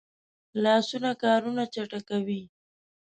لاسونه 0.63 1.09
کارونه 1.23 1.63
چټکوي 1.73 2.41